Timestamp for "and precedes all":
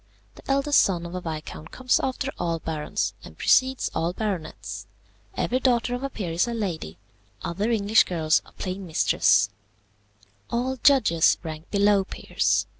3.23-4.13